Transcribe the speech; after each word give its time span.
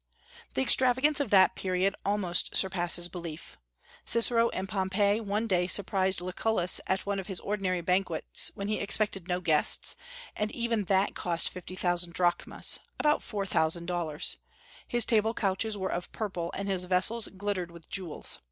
The 0.55 0.63
extravagance 0.63 1.19
of 1.19 1.29
that 1.29 1.55
period 1.55 1.95
almost 2.03 2.55
surpasses 2.57 3.07
belief. 3.07 3.59
Cicero 4.03 4.49
and 4.49 4.67
Pompey 4.67 5.19
one 5.19 5.45
day 5.45 5.67
surprised 5.67 6.21
Lucullus 6.21 6.81
at 6.87 7.05
one 7.05 7.19
of 7.19 7.27
his 7.27 7.39
ordinary 7.39 7.81
banquets, 7.81 8.49
when 8.55 8.67
he 8.67 8.79
expected 8.79 9.27
no 9.27 9.39
guests, 9.39 9.95
and 10.35 10.51
even 10.53 10.85
that 10.85 11.13
cost 11.13 11.49
fifty 11.49 11.75
thousand 11.75 12.13
drachmas, 12.13 12.79
about 12.99 13.21
four 13.21 13.45
thousand 13.45 13.85
dollars; 13.85 14.37
his 14.87 15.05
table 15.05 15.35
couches 15.35 15.77
were 15.77 15.91
of 15.91 16.11
purple, 16.11 16.51
and 16.55 16.67
his 16.67 16.85
vessels 16.85 17.27
glittered 17.27 17.69
with 17.69 17.87
jewels. 17.87 18.39